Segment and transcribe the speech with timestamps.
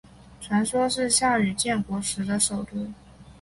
[0.39, 2.91] 传说是夏禹建国时的首都。